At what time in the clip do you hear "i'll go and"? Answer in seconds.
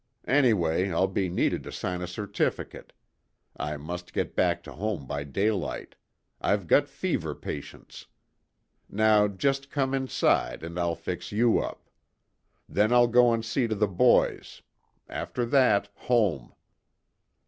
12.91-13.45